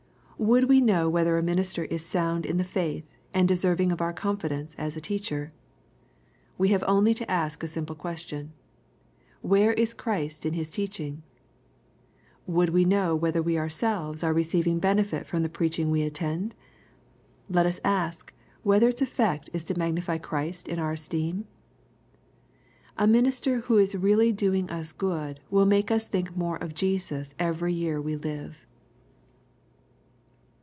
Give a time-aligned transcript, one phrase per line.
[0.43, 4.11] Would we know whether a minister is sound in the faith, and deserving of our
[4.11, 5.51] confidence as a teacher?
[6.57, 8.51] We have only to ask a simple question,
[9.41, 11.21] Where is Christ in his teaching?—
[12.47, 16.55] Would we know whether we ourselves are receiving benefit from the preaching we attend?
[17.47, 18.33] Let U8 ask
[18.63, 21.45] whether its effect is to magnify Christ in our esteem?
[22.97, 27.35] A minister who is really doing us good will make us think more of Jesus
[27.37, 28.65] every year we live.